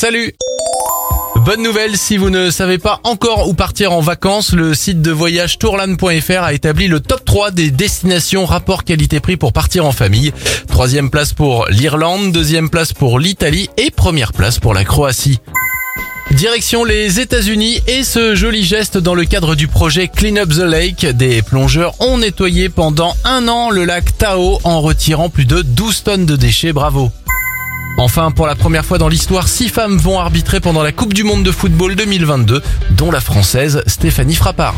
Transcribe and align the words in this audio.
Salut 0.00 0.32
Bonne 1.44 1.60
nouvelle, 1.60 1.96
si 1.96 2.18
vous 2.18 2.30
ne 2.30 2.50
savez 2.50 2.78
pas 2.78 3.00
encore 3.02 3.48
où 3.48 3.54
partir 3.54 3.90
en 3.90 4.00
vacances, 4.00 4.52
le 4.52 4.72
site 4.72 5.02
de 5.02 5.10
voyage 5.10 5.58
tourlan.fr 5.58 6.40
a 6.40 6.52
établi 6.52 6.86
le 6.86 7.00
top 7.00 7.24
3 7.24 7.50
des 7.50 7.72
destinations 7.72 8.46
rapport 8.46 8.84
qualité-prix 8.84 9.36
pour 9.36 9.52
partir 9.52 9.84
en 9.86 9.90
famille. 9.90 10.32
Troisième 10.68 11.10
place 11.10 11.32
pour 11.32 11.66
l'Irlande, 11.68 12.30
deuxième 12.30 12.70
place 12.70 12.92
pour 12.92 13.18
l'Italie 13.18 13.70
et 13.76 13.90
première 13.90 14.32
place 14.32 14.60
pour 14.60 14.72
la 14.72 14.84
Croatie. 14.84 15.40
Direction 16.30 16.84
les 16.84 17.18
États-Unis 17.18 17.80
et 17.88 18.04
ce 18.04 18.36
joli 18.36 18.62
geste 18.62 18.98
dans 18.98 19.16
le 19.16 19.24
cadre 19.24 19.56
du 19.56 19.66
projet 19.66 20.06
Clean 20.06 20.36
Up 20.36 20.50
the 20.50 20.58
Lake. 20.58 21.06
Des 21.06 21.42
plongeurs 21.42 22.00
ont 22.00 22.18
nettoyé 22.18 22.68
pendant 22.68 23.16
un 23.24 23.48
an 23.48 23.70
le 23.70 23.84
lac 23.84 24.16
Tahoe 24.16 24.60
en 24.62 24.80
retirant 24.80 25.28
plus 25.28 25.44
de 25.44 25.62
12 25.62 26.04
tonnes 26.04 26.24
de 26.24 26.36
déchets. 26.36 26.72
Bravo. 26.72 27.10
Enfin, 28.00 28.30
pour 28.30 28.46
la 28.46 28.54
première 28.54 28.84
fois 28.84 28.96
dans 28.98 29.08
l'histoire, 29.08 29.48
six 29.48 29.68
femmes 29.68 29.98
vont 29.98 30.20
arbitrer 30.20 30.60
pendant 30.60 30.84
la 30.84 30.92
Coupe 30.92 31.14
du 31.14 31.24
Monde 31.24 31.42
de 31.42 31.50
football 31.50 31.96
2022, 31.96 32.62
dont 32.90 33.10
la 33.10 33.20
française 33.20 33.82
Stéphanie 33.88 34.36
Frappard. 34.36 34.76